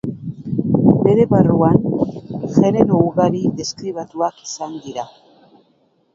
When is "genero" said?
2.57-2.97